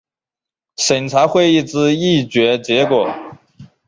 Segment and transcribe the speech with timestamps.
[0.77, 3.07] 审查会议之议决结果